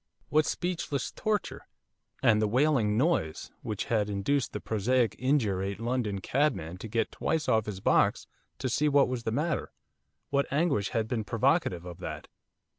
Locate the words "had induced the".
3.85-4.59